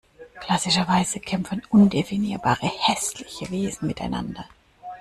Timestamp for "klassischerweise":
0.39-1.19